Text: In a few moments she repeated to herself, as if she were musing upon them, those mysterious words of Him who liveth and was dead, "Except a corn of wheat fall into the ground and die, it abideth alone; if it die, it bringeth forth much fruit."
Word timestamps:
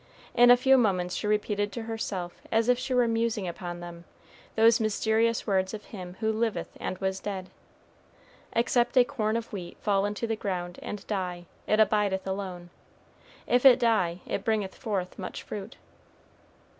In 0.33 0.49
a 0.49 0.57
few 0.57 0.79
moments 0.79 1.13
she 1.15 1.27
repeated 1.27 1.71
to 1.73 1.83
herself, 1.83 2.41
as 2.51 2.69
if 2.69 2.79
she 2.79 2.91
were 2.91 3.07
musing 3.07 3.47
upon 3.47 3.81
them, 3.81 4.03
those 4.55 4.79
mysterious 4.79 5.45
words 5.45 5.75
of 5.75 5.85
Him 5.85 6.17
who 6.19 6.31
liveth 6.31 6.75
and 6.79 6.97
was 6.97 7.19
dead, 7.19 7.51
"Except 8.53 8.97
a 8.97 9.03
corn 9.03 9.37
of 9.37 9.53
wheat 9.53 9.77
fall 9.79 10.05
into 10.07 10.25
the 10.25 10.35
ground 10.35 10.79
and 10.81 11.05
die, 11.05 11.45
it 11.67 11.79
abideth 11.79 12.25
alone; 12.25 12.71
if 13.45 13.63
it 13.63 13.77
die, 13.77 14.21
it 14.25 14.43
bringeth 14.43 14.73
forth 14.73 15.19
much 15.19 15.43
fruit." 15.43 15.77